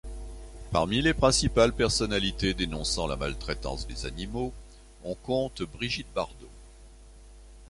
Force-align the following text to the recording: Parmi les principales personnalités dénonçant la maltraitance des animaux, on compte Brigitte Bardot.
Parmi 0.71 0.99
les 1.03 1.13
principales 1.13 1.73
personnalités 1.75 2.55
dénonçant 2.55 3.05
la 3.05 3.15
maltraitance 3.17 3.85
des 3.87 4.07
animaux, 4.07 4.51
on 5.03 5.13
compte 5.13 5.61
Brigitte 5.61 6.11
Bardot. 6.15 6.49